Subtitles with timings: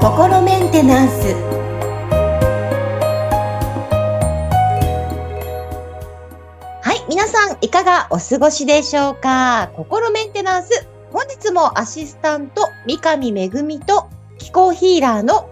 [0.00, 1.34] 心メンテナンス
[6.80, 9.70] はい皆さんいかがお過ごしでしょうか？
[9.76, 13.50] 心メンテナンス本日もアシスタント三上恵
[13.80, 14.08] と
[14.38, 15.50] 気候ヒーラーの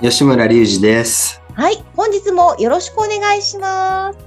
[0.00, 1.40] 吉村隆二です。
[1.54, 4.18] はい本日もよろしくお願いします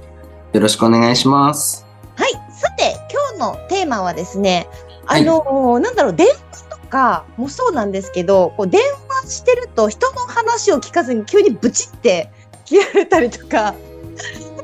[0.54, 1.84] よろしくお願いします。
[2.16, 2.96] はいさて
[3.36, 4.68] のテーマはですね
[5.06, 5.24] あはい。
[5.24, 8.80] の、なんだろう電話とかもそうなんですけどこう電
[9.22, 12.30] 話してると人の話を聞かずに急にブチって
[12.64, 13.74] 切られたりとか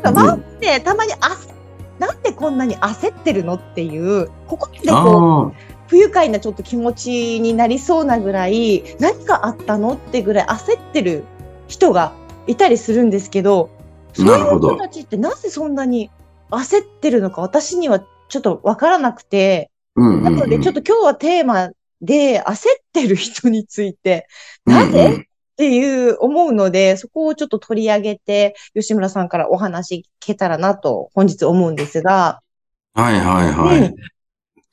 [0.03, 1.53] なんかマジでたまに焦
[1.99, 11.23] なんでこんなに焦ってるのっていうここでこう不愉快なちょっと気持ちになりそうなぐらい何があったのってぐらい焦ってる
[11.69, 12.13] 人が
[12.47, 13.71] いたりするんですけど
[14.15, 16.11] そういう人たちってなぜそんなに
[16.51, 20.25] 焦ってるのか私にはちょっとわからなくてうんうん、うん。
[20.25, 22.59] なのでちょっと今日はテーマで焦っ
[22.93, 24.27] てる人について
[24.67, 32.41] うんうんなぜっていう思うので、そこをちょっと取り上げて、吉村さんからお話聞けたらなと本日思うんですが、
[32.95, 33.81] はいはいはい。
[33.81, 33.95] うん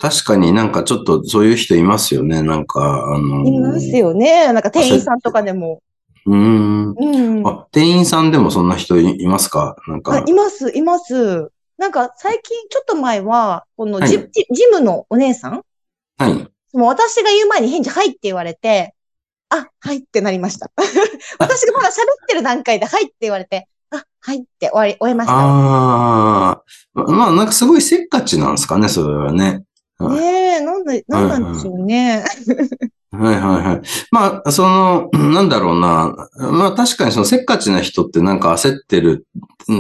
[0.01, 2.41] 確かになんかちょっとそういう人いますよね。
[2.41, 2.79] なんか、
[3.13, 4.53] あのーいますよね。
[4.53, 5.81] なんか店員さんとかでも。
[6.25, 6.95] うーん。
[6.97, 7.45] うん。
[7.45, 9.75] あ、店員さんでもそんな人いいますか？
[9.89, 10.23] なんあか。
[10.25, 11.51] います、います。
[11.79, 15.63] なんか最近、ちょっと前は、このジ,、はいジジムのお姉さん？
[16.17, 16.33] はい。
[16.77, 18.93] もう私が言う前に返事はいって言われて、
[19.47, 20.69] あ、はいってなりました。
[21.39, 21.95] 私がまだ喋っ
[22.27, 25.33] てる段階ではいって言われて、あ、はいって終わり、終えました。
[25.33, 26.63] ああ、
[26.93, 29.63] まあなんかすごいせっかちなんですかね、それはね。
[29.97, 30.23] はいね
[30.57, 32.23] え、なんで、なんなんでしょうね。
[33.11, 33.81] はいはいはい。
[34.11, 36.15] まあ、その、なんだろうな。
[36.37, 39.25] まあ確かにそのせっかちな人ってなんか焦ってる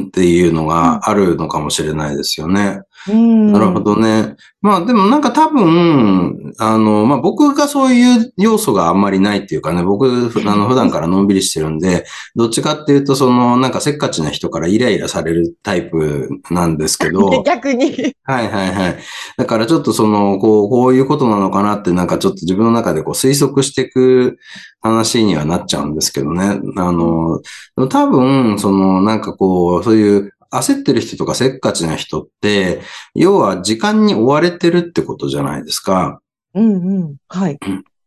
[0.07, 2.81] っていうのがあるのかもしれないですよね。
[3.07, 3.53] うん。
[3.53, 4.35] なるほどね。
[4.61, 18.13] まあでもなんか多分、あの、まあ僕がそういう要素があんまりないっていうかね、僕、ふあの普段からのんびりしてるんで、どっちかっていうとそのなんかせっかちな人からイライラされるタイプなんですけど、 逆に。
[18.23, 18.97] はいはいはい。
[19.37, 24.37] だからちょっとその、こう、こういうことなのかなってなんかちょっと自分の中でこう推測していく
[24.81, 26.59] 話にはなっちゃうんですけどね。
[26.77, 27.41] あの、
[27.89, 32.81] 多分、そのなんかこう、そういう焦ってる人とかせっかちな人って、
[33.13, 36.21] 要は時間に追われてるってことじゃないですか。
[36.55, 37.15] うんうん。
[37.27, 37.59] はい。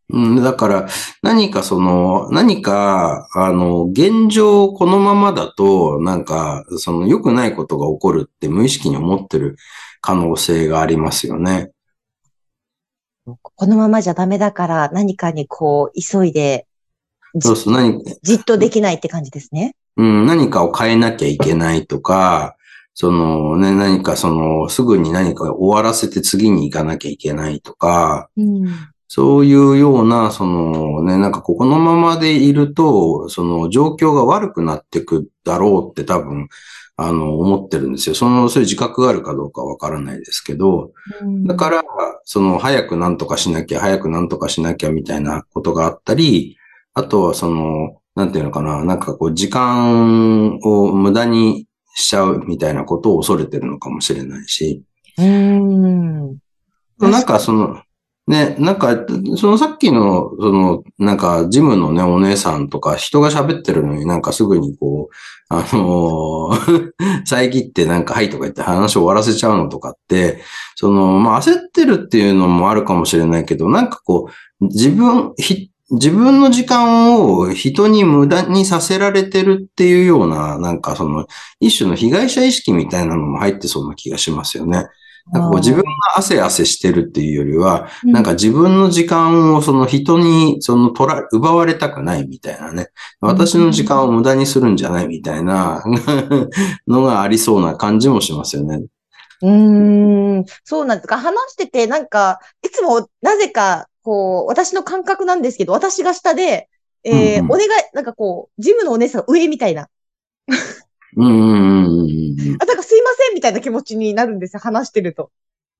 [0.09, 0.87] うん、だから、
[1.21, 9.55] 何かその、何か、あの、現状このままだと、なんか、その良くないことが起こるって無意識に思ってる
[10.01, 11.71] 可能性がありますよね。
[13.25, 16.67] このままじゃダメだから何かにこう、急いで、
[17.35, 19.75] じそうそう、何、じっとできないって感じですね。
[19.97, 22.55] うん、何かを変えなきゃいけないとか、
[22.95, 28.65] そのね、何かその、すぐに何か終わらせて次に行かなきゃいけないとか、うん。
[29.07, 36.49] そういうような、そのね、なんかここのままでいると、その状況が悪くなっていくだろうって多分、
[36.95, 38.15] あの、思ってるんですよ。
[38.15, 40.91] その、そういう自覚があるかどうかわからないですけど、
[41.45, 41.83] だからら、
[42.23, 46.57] その、早くなんとかしなきゃ、早くなんとかしなきゃみたいなことがあったり、
[46.93, 54.83] あとはその、なんていうのかな、なんかこう、時間を無駄にしちゃうみたいなことを恐れてるのかもしれないし、
[55.17, 56.37] うん。
[56.99, 57.81] なんかその、
[58.25, 65.15] ね、なんか、そのさっきの、その、なんか、ジムのね、お姉さんとか、人が喋ってるのになんかすぐにこう、
[65.49, 66.91] あのー
[67.25, 70.41] 遮ってなんか、はいとか言って話を終わらせちゃうのとかって、
[70.75, 74.29] その、まあ、焦ってるっていうのもあるかもしれないけど、なんかこ
[74.61, 81.27] う、自分、ひ、自分の時間を人に無駄にさせられてるっていうような、なんかその、
[81.59, 84.85] 一種の被害者意識みたいなのも入ってそうな気がしますよね。
[85.31, 92.89] なんかこう自分が汗汗してるっていうよりは、なんか自分の時間をその人にその取ら、奪われたくないみたいなね。
[93.21, 95.83] 私の時間を無駄にするんじゃないみたいな
[96.87, 98.83] のがありそうな感じもしますよね。
[99.41, 101.17] うーん、そうなんですか。
[101.17, 106.69] 話してて、なんか、いつも、なぜか、こう、私の感覚なんですけど、私が下で、
[107.03, 109.89] えーうんうんお願い、なんかこう、ジムのお姉さんが上みたいな。
[111.15, 115.31] うんうんうんうんあ、なんかすいませんみたいな気持ちになるんですよ、話してると。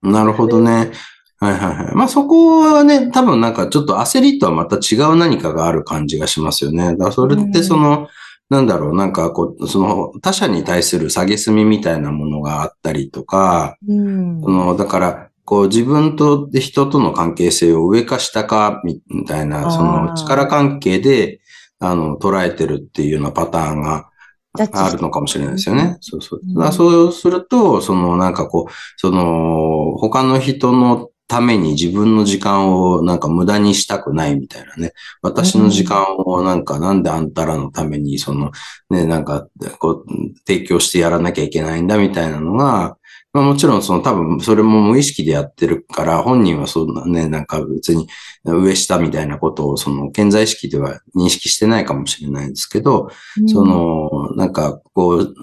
[0.02, 0.12] うん。
[0.12, 0.92] なるほどね。
[1.40, 1.96] はいはいはい。
[1.96, 6.92] まあそこはね、多分なんかちょっと焦りとはまた違う何かがある感じがしますよね。
[6.92, 8.08] だからそれってその、
[8.50, 21.42] なんだろう、なんかこう、その他者に対する下げすみみたいなものがあったりとか、うんその、だから、こう自分と人との関係性を上か下かみたいな、その力関係で、
[21.80, 24.10] あの、捉えてるっていうようなパターンが
[24.54, 25.98] あるのかもしれないですよね。
[26.02, 26.42] そうそう。
[26.44, 34.94] うんそうすると、そのなんかこう、その、他の人のために自分の時間をなんか無駄にしたくないみたいなね。
[35.24, 38.52] 私の時間をなんかなんであんたらのためにその
[38.92, 39.48] ね、なんか
[39.80, 40.10] こう
[40.46, 42.98] 提供してやらなきゃいけないんだみたいなのが、
[43.34, 48.08] まあもちろんその多分それも無意識でやってるから本人はそんなね、なんか別に
[48.46, 53.10] 上下みたいなことをその健在意識では認識してないかもしれないですけど、
[53.48, 55.36] そのなんかこう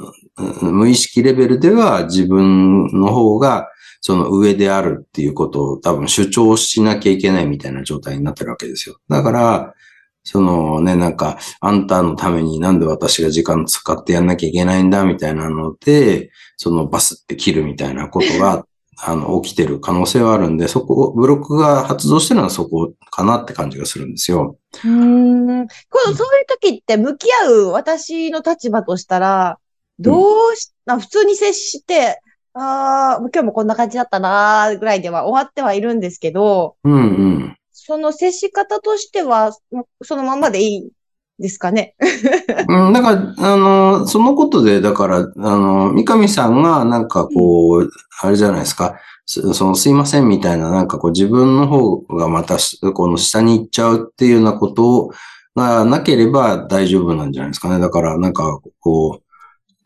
[0.63, 3.69] 無意識レベルでは自分の方が
[4.01, 8.97] その上であるっていうことを多分主張しなきゃいけないみたいな状態になってるわけですよ。
[9.09, 9.75] だから、
[10.23, 18.67] そのね、なんか、あんたのためになんで私が時間使ってやんなきゃいけないんだみたいなので、そのバスって切るみたいなことが、
[19.03, 24.59] あの、起きてる可能性はあるんで、そこ、ブロックが発動してるのはそこかなって感じがするんですよ。
[24.85, 25.67] うん。
[25.67, 29.59] この、そういう時って向き合う私の立場としたら、
[29.99, 32.21] どうし、うん、普通に接して、
[32.53, 37.57] ああ、今日もこんな感じだったなぐらいでは終わってはいるんですけど、うんうん。
[37.83, 39.53] その接し方としては、
[40.03, 40.91] そのままでいい
[41.39, 41.95] ですかね？
[42.69, 47.91] うん、だから、あの、そのことで、だから、あの、三上さんが、なんかこう、
[48.21, 52.59] あれじゃないですか、その、すいませんみたいな、なんかこう、自分の方がまた、
[52.93, 55.11] この下に行っちゃうっていうようなこと
[55.57, 57.81] がなければ大丈夫なんじゃないですかね。
[57.81, 59.30] だから、なんか、こう、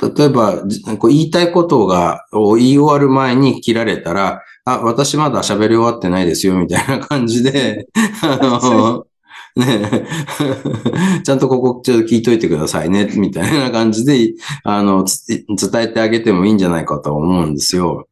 [0.00, 0.62] 例えば、
[0.99, 7.87] こう言いたいことが、を言い終わる前に切られたら、あ、私まだ喋り終わってないですよ、みたいな感じで、
[8.23, 9.06] あの、
[9.56, 10.08] ね
[11.25, 18.08] ちゃんとここちょっと聞いといてくださいね、みたいな感じで、あの、伝えてあげてもいいんじゃないかと思うんですよ。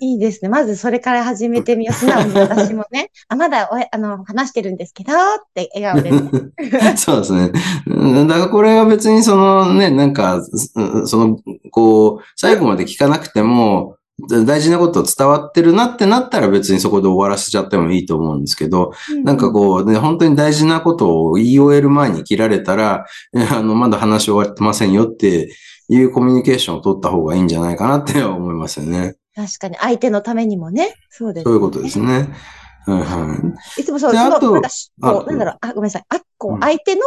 [0.00, 0.48] いいですね。
[0.48, 1.94] まずそれから始めてみよう。
[1.94, 5.16] 素直に私もね、 あ、まだおあの話してるんですけど、っ
[5.54, 6.10] て笑顔で、
[6.96, 7.52] そうですね。
[8.26, 10.42] だからこれは別にそのね、なんか、
[11.04, 11.38] その、
[11.70, 13.96] こう、最後まで聞かなくても、
[14.44, 23.06] 大事なこと伝わってるなってなったら別にそこで終わらせちゃってもいいと思うんですけど、うんなんかこう、ね、本当に大事なことを言い終える前に切られたら、
[23.50, 25.54] あの、まだ話終わってませんよって
[25.88, 29.17] いうコミュニケーションを取った方がいいんじゃないかなって思いますよね。
[29.38, 30.96] 確かに、相手のためにもね。
[31.10, 32.28] そうです、ね、そういうことですね。
[32.86, 33.80] はいはい。
[33.80, 34.68] いつもそう、その、なんか、
[35.00, 36.04] こう、なんだろう、あ、ごめんなさい。
[36.08, 37.02] あ、こう、相手の、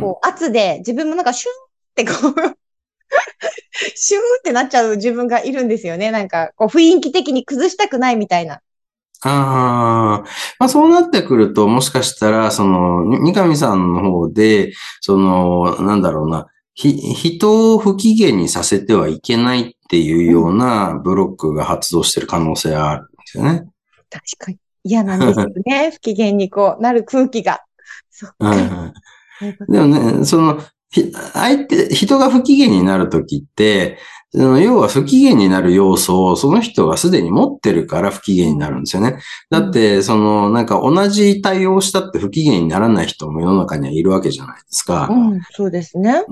[0.00, 2.56] こう、圧で、自分もなんか、シュンってこう
[3.94, 6.10] シュンってなっちゃう自分がいるんですよね。
[6.10, 8.54] なんか、こう、雰囲気的に崩したくないみたいな。
[8.54, 10.24] ああ、
[10.58, 14.72] まあそうなってくると、もしかしたら、その、三上さんの方で、
[15.02, 23.66] その、なんだろうな、ひ、人を不機嫌にさせてはいけないっていうようなブロックが発動してる可能性があるんですよね。
[24.08, 24.58] 確かに。
[24.84, 25.90] 嫌なんですよね。
[25.92, 27.60] 不機嫌にこうなる空気が。
[28.08, 28.32] そう。
[29.68, 30.60] でもね、その、
[31.34, 33.98] 相手、人が不機嫌になるときって、
[34.34, 39.18] 要は不機嫌になる要素をその人がすでに持ってるから不機嫌になるんですよね。
[39.50, 45.08] だって、その、なんか同じ対応したって不機嫌にならない人も世の中にはいるわけじゃないですか。
[45.10, 46.24] うん、そうですね。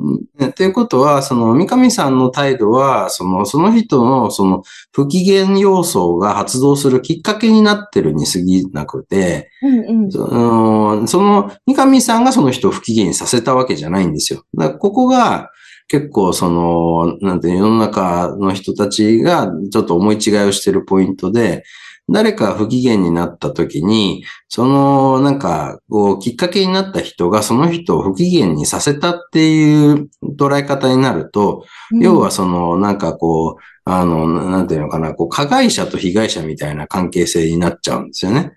[0.56, 4.62] ということは、その、三上さんの態度は、その、その人の、その、
[4.92, 14.44] 不機嫌要素が発動するきっかけになってるに過ぎなくて、うんうん、その、その三上さんがその人を不機嫌にさせたわけじゃないんですよ。
[14.54, 15.50] だからここが、
[15.90, 21.64] 結構その、なんて世の中の人たちがちょっと思い違いをしてるポイントで、
[22.08, 38.52] 誰か不機嫌になった時に、その、なんか、こう、きっかけになった人がその人を不機嫌にさせたっていう捉え方になると、うん、要はその、なんかこう、あの、なんていうのかな、こう、加害者と被害者みたいな関係性になっちゃうんですよね。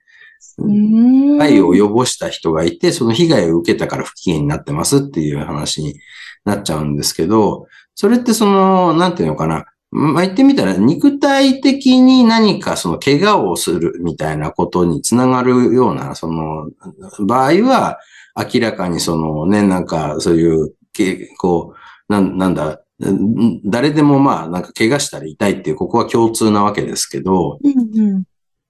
[1.39, 5.95] 害を及ぼした人がいて、その被害を受けたから不機嫌になってますっていう話に
[6.45, 9.65] なっちゃうんですけど、それってその、なんていうのかな。
[9.91, 16.69] まあ、言ってみたら、肉体的に何かその怪我をするみたいなことにつながるような、その、
[17.19, 17.99] 場合は、
[18.35, 20.73] 明らかにそのね、なんかそういう、
[21.37, 21.75] こ
[22.09, 22.81] う、ななんだ、
[23.65, 28.25] 誰でもまあ、なんか怪我したら痛いっていう、ここは共通なわけですけど、うん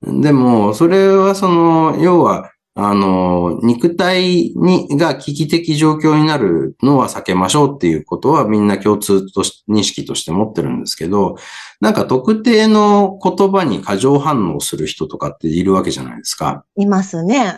[0.06, 11.36] うん、でも、それはその、要は、あの、肉体に、が危機的状況になるのは避けましょうっていうことはみんな共通とし、認識として持ってるんですけど、
[11.84, 16.64] なんか特定の言葉に過剰反応する人とかっているわけじゃないですか。
[16.78, 17.58] いますね。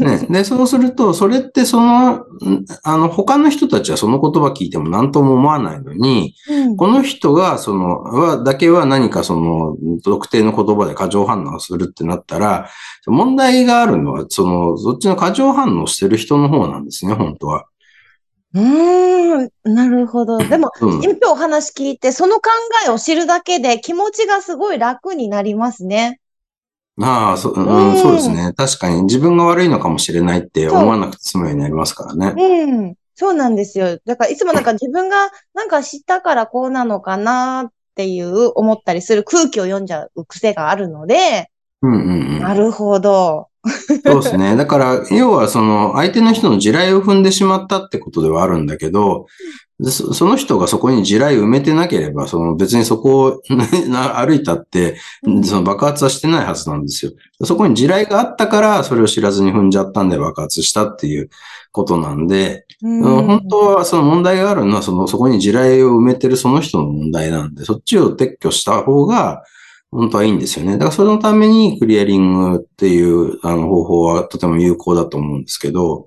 [0.00, 0.26] ね。
[0.30, 2.24] で、そうすると、それってその、
[2.84, 12.70] あの、他の人たちはその言葉聞いても何とも思わないのに、うん、この人が、その、は、だけは何かその、特定の言葉で過剰反応するってなったら、
[13.06, 17.66] 問題があるのは、その、そっちの過剰反応してる人の方なんですね、本当は。
[18.56, 20.38] うーん、なるほど。
[20.38, 22.50] でも、うん、今お話聞いて、その考
[22.86, 26.20] えを知るだけで気持ちがすごい楽になりますね。
[26.98, 28.54] ああ、そ,、ううんん、そうですね。
[28.56, 32.34] 確かに自分が悪いのかもしれないって思わなくて済むようになりますからね。
[32.34, 32.94] うん。
[33.14, 33.98] そうなんですよ。
[34.06, 41.50] だからいつもなんか自分がなんか知ったからこうなのかなっていう思ったりする空気を読んじゃう癖があるので、
[41.86, 42.40] うんうんうん。
[42.40, 43.48] なるほど。
[44.04, 44.54] そうですね。
[44.56, 49.26] だから、要はその相手の人の地雷を踏んでしまったってことではあるんだけど、
[49.82, 53.42] そその人がそこに地雷埋めてなければ、その別にそこを
[53.88, 54.96] な歩いたって、
[55.44, 57.12] その爆発はしてないはずなんですよ。
[57.42, 61.28] そこに地雷があったから、それを知らずに踏んじゃったんで爆発したっていう
[61.72, 69.42] ことなんで、うん本当はその問題があるのは、その、そこに地雷を埋めてるその人の問題なんで、そっちを撤去した方が、
[69.96, 70.72] 本当はいいんですよね。
[70.72, 76.04] だからそのためにクリアリングっていうあの方法はとても有効だと思うんですけど、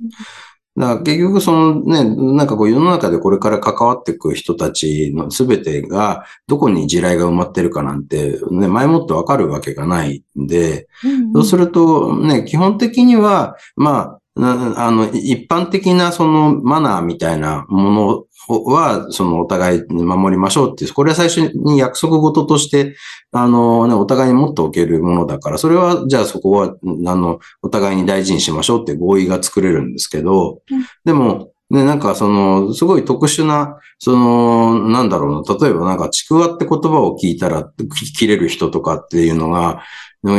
[0.78, 2.04] だから結局そのね、
[2.38, 10.88] なんかこう世の中でこれから関わっていく人たちの全てがどこに地雷が埋まってるかなんてね、前もってわかるわけがないんで、
[11.34, 18.26] そうするとね、基本的には、まあ、なあの、一般的なそのマナーみたいなもの
[18.66, 22.96] は、そのお互いに守りましょうっていう、これは最初に約束事として、
[23.32, 30.62] あのね、お互いに持っておけるものだから、それは、じゃあそこは、あの、お互いに大事にしましょうって合意が作れるんですけど、
[31.06, 37.70] でも、ね、なんかその、すごい特殊な、その、なんだろうな、例えばなんかちくわって言葉を聞いたら
[38.18, 39.84] 切れる人とかっていうのが、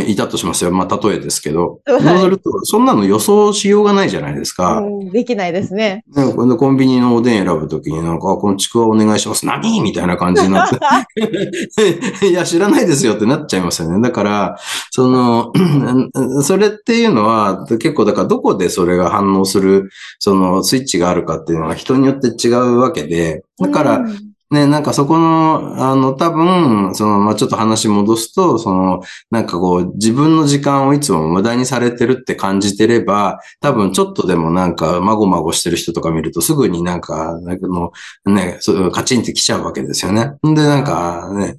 [0.06, 0.72] いたとしますよ。
[0.72, 1.80] まあ、例えですけど。
[1.86, 4.78] はいそうすると、そんなの予想しようがないじゃないですか。
[4.78, 6.04] うんできないですね。
[6.14, 9.46] ねこれでコンビニのおでん選ぶときになんか、あこのちくわお願いします。
[9.46, 9.80] 何？
[9.80, 10.76] みたいな感じになって。
[12.28, 14.00] いや、知らないですよってなっちゃいますよね。
[14.02, 14.58] だから、
[14.90, 15.52] その、
[16.42, 37.92] それっていうのは、結構、だからどこでそれが反応する、そのスイッチがあるかっていうのは人によって違うわけで、だから、うんね、なんかそこの、あの、多分、その、まあ、ちょっと話戻すと、その、なんかこう、自分の時間をいつも無駄にされてるって感じてれば、多分ちょっとでもなんか、まごまごしてる人とか見ると、すぐになんか、なんかも
[38.24, 40.32] う、ね、そうカチンってきちゃうわけですよね。
[40.42, 41.58] で、なんか、ね、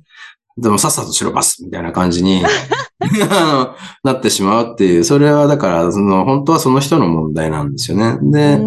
[0.57, 2.43] でもさっさとしろバスみたいな感じに
[3.29, 8.17] あのなってしまうっていう、それはだから、その、本当はその人の問題なんですよね。
[8.21, 8.59] で、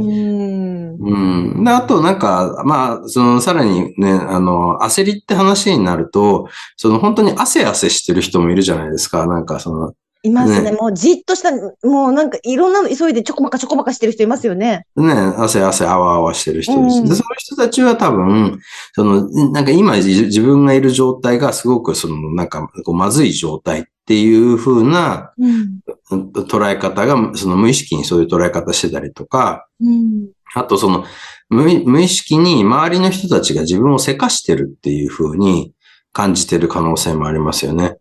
[0.99, 1.65] うんうん。
[1.65, 9.27] で、あとなんか、まあ、その、さらにね、あの、焦りって話になると、その、本当に汗汗してる人もいるじゃないですか。
[9.27, 10.71] なんか、その、いますね。
[10.71, 11.53] ねもうじっとした、
[11.87, 14.87] もうなんかいろんなの急いでちょこまかちょこまかしてる人いますよね。
[14.97, 16.99] ね、汗汗あわあわしてる人です。
[16.99, 18.59] うんで、その人たちは多分、
[18.95, 25.81] その、なんか今自自分がいる状態がすごくその、なんか、こうまずい状態っていう風なうん。
[26.11, 30.29] 捉え方が、その無意識にそういう捉え方してたりとか、うん。
[30.55, 31.05] あとその
[31.49, 35.73] 無意、無意識に周りの人たちが自分をせかしてるっていう風に
[36.13, 37.99] 感じてる可能性もありますよね。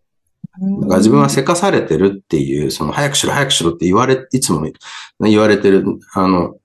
[0.82, 4.66] だから自分はせかされてるっていう、その早くしろ早くしろって言われ、いつも
[5.20, 5.84] 言われてる、
[6.14, 6.56] あの、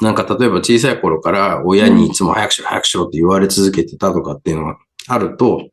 [0.00, 4.78] なんか例えば小さい頃から親にいつも早くしろ早くしろって言われ続けてたとかっていうのが
[5.08, 5.68] あると、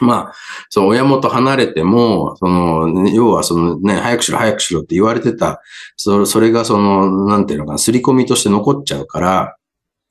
[0.00, 0.32] まあ、
[0.68, 5.60] その親元離れても、その、要はそのね、早くしろ早くしろって言われてた、
[5.96, 9.56] そそれがその、なんていうのかな、刷り込みとして残っちゃうから、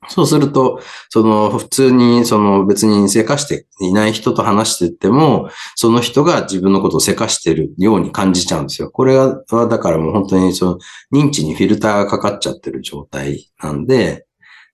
[0.09, 0.79] そうすると、
[1.09, 8.91] その、普通に、その、別にせかしていない人と話してても、その人が自分のことをせかしてるように感じちゃうんですよ。
[8.91, 10.79] これは、だからもう本当に、その、
[11.11, 14.26] 認知にフィルターがかかっちゃってる状態なんで、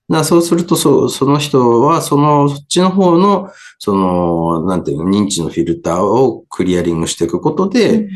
[0.10, 8.10] だからそうすると、そその人は、その、そっちの方の、その、なんていうの、認知のフィルターをクリアリングしていくことで、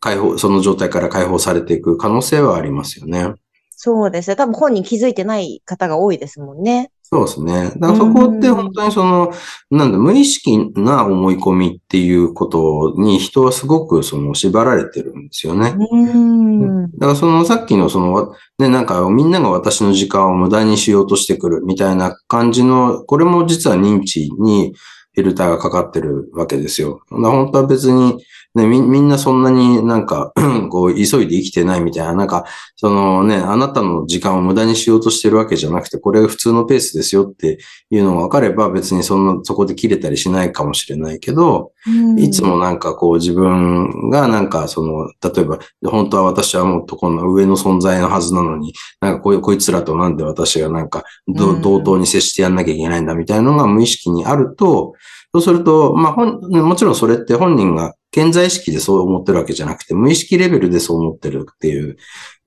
[0.00, 3.34] 解放、その状態から解放されていく可能性はありますよね。
[3.70, 4.36] そうですね。
[4.36, 6.90] 多分本人気づいてない方が多いですもんね。
[7.12, 7.72] そうですね。
[7.76, 9.32] だからそこって本当にその、
[9.70, 15.74] なんだ、無意識な思い込みっていうことに人はすごくその縛られてるんですよね。
[15.90, 16.90] うん。
[16.92, 24.72] だからそのさっきのその、ね、なんかみんなが私の時間を無駄にしようとしてくるみたいな感じの、これも実は認知に
[25.12, 27.00] フィルターがかかってるわけですよ。
[27.10, 28.24] 本当は別に、
[28.54, 30.32] ね、みみんなそんなになんか、
[30.70, 37.58] こう、急いで生きてないみたいな、なんか、そのね、あなたの時間を無駄にしようとしてるわけじゃなくて、これが普通のペースですよって
[37.90, 41.70] いうのが分かれば、別にそんな、そこで切れたりしないかもしれないけど、
[42.18, 51.62] いつもなんかこう自分がなんかその、例えば、本当は私はもっとこの上の存在のはずなのに、なんかこういうこいつらとなんで私がなんかどうん。
[51.62, 54.94] 同等に接してやんなきゃいけないんだみたいなのが無意識にあると、
[55.32, 61.96] そうすると、まあ本、もちろんそれって本人が健在意識でそう思ってるわけじゃなくて、無意識レベルでそう思ってるっていう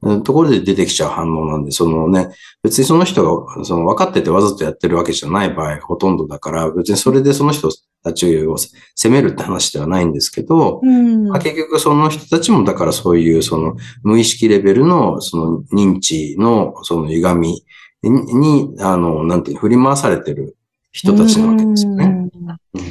[0.03, 2.29] うんところで出てきちゃう反応なんで、そのね、
[2.61, 7.69] 別にその人がその分かっててわざとやってるわけじゃない場合がほとんどだから、別にそれでその人
[8.03, 11.29] たちを責めるって話ではないんですけど、うん。
[11.29, 17.63] まあ、結局その人たちもだからそういうその無意識レベルのその認知のその歪み
[18.03, 20.57] に、あの、なんていうの振り回されてる
[20.91, 22.29] 人たちなわけですよね。
[22.73, 22.81] うん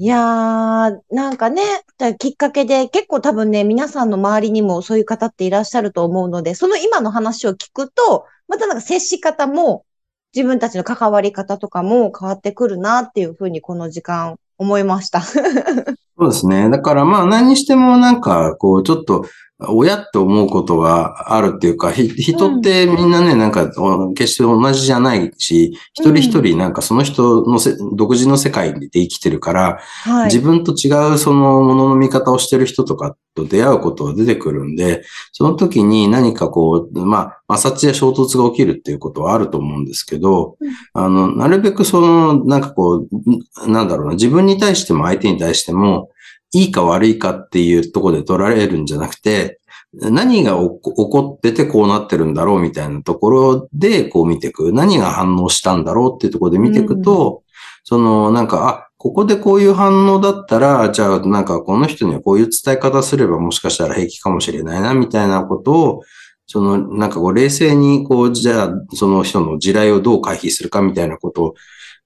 [0.00, 1.62] いやー、なんかね、
[2.18, 9.84] きっかけで結構多分ね、皆さんの周りにもそういう方っていらっしゃると思うので、その今の話を聞くと、またなんか接し方も、
[10.34, 15.22] 自分たちの関わり方とかも変わってくるなっていうふうにこの時間思いました。
[16.18, 16.68] そうですね。
[16.68, 19.24] だからまあ何にしてもなんかこうちょっと
[19.60, 30.24] 親って思うことがあるっていうか、ひ人ってみんなね、なんかお決して同じじゃないし、一人一人なんかその人のせ独自の世界で生きてるから、はい。
[30.26, 46.07] 自分と違うそのものの見方をしてる人とかと出会うことが出てくるんで、その時に何かこう、まあ、摩擦や衝突が起きるっていうことはあると思うんですけど、うんあの、なるべくその、なんかこう、んなんだろうな、自分に対しても相手に対しても、
[46.52, 49.60] いいか悪いかっていうところで取られるんじゃなくて、
[49.92, 54.72] 何が起こ起こっててこうなってるんだろうみたいなところでこう見ていく。
[54.72, 57.42] 何が反応したんだろうっていうところで見ていくと、
[57.84, 66.02] そのなんか、あ、ここでこういう反応だったら、じゃあなんかこの人にはこういう伝え方すればもしかしたら平気かもしれないなみたいなことを、
[66.46, 71.54] そのなんかこう冷静にこう、じゃあその人の地雷をどう回避するかみたいなことを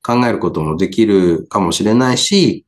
[0.05, 2.65] 考えることもできるかもしれないし、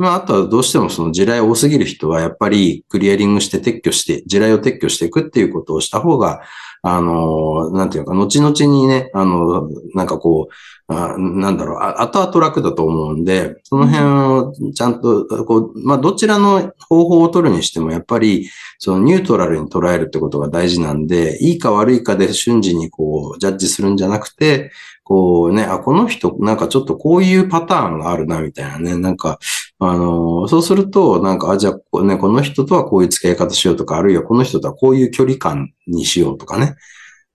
[0.00, 6.40] まあ、あとはどうしてもその地雷多すぎる人はやっぱりクリアリングして撤去して、地雷を撤去していくっていうことをした方が、
[6.80, 10.48] あの、なんていうか、後々にね、あの、なんかこ
[10.88, 24.72] う、あなんだろう、あ後々楽だと思うんで、その辺をちゃんと、こう、まあ、どちらの方法を取るにしても、やっぱり、そのニュートラルに捉えるってことが大事なんで、いいか悪いかで瞬時にこう、ジャッジするんじゃなくて、
[25.10, 29.40] こうね、あ、この人、なんかちょっとこういうパターンがあるな、みたいなね、なんか、
[29.80, 36.76] あの、そうすると、なんか、あ、じゃあ、ね、この人とはこういう付き合い方しようとか、あるいはこの人とはこういう距離感にしようとかね。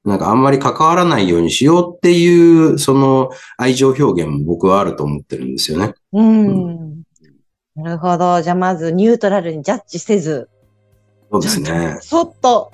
[0.05, 5.95] なんかあんまり関わらないようにしようっていう、その愛情表現も僕はあると思ってるんですよね。
[6.13, 7.04] うん。
[7.76, 8.41] なるほど。
[8.41, 10.47] じゃあまずニュートラルにジャッジせず、
[11.36, 11.98] そうですね。
[12.02, 12.71] そっと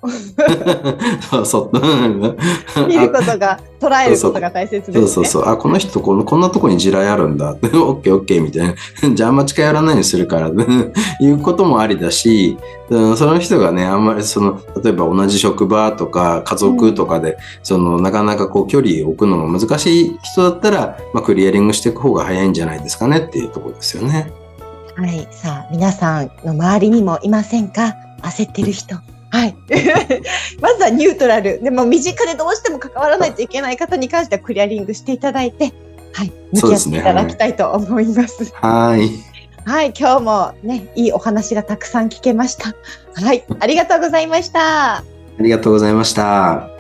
[1.30, 2.88] そうそう。
[2.88, 4.94] 見ることが、捉えることが大切ですね。
[4.94, 5.50] そうそうそう。
[5.50, 7.52] あ、この人この、こんなとこに地雷あるんだ。
[7.52, 8.76] オッケーオッケーみたいな。
[9.16, 10.50] じゃああんま近寄らないようにするから、
[11.20, 12.58] いうこともありだし、
[12.90, 24.32] うんその人がね、あんまりその、例えば同じ職場とか家族とかで、その、なかなかこう距離を置くのが難しい人だったら、まあクリアリングしていく方が早いんじゃないですかねっていうところですよね。
[24.96, 25.28] はい。
[25.32, 27.96] さあ、皆さんの周りにもいませんか？
[28.22, 28.96] 焦ってる人。
[29.32, 29.56] はい。
[30.62, 31.62] まずはニュートラル。
[31.64, 35.74] でも、身近でどうしても関わらないといけない方に関してはクリアリングしていただいて、
[36.14, 36.32] はい。
[36.52, 38.52] 向き合っていただきたいと思います。
[38.54, 39.10] はい。
[39.66, 39.94] はい。
[39.98, 42.74] 今日もね、いいお話がたくさん聞けました。
[43.16, 43.44] はい。
[43.60, 44.98] ありがとうございました。
[44.98, 45.04] あ
[45.40, 46.71] りがとうございました。